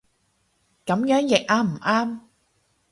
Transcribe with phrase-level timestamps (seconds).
[0.85, 2.19] 噉樣譯啱唔啱